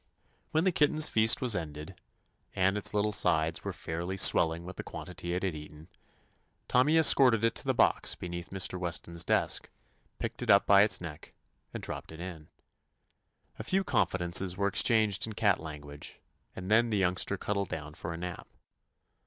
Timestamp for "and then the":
16.55-16.97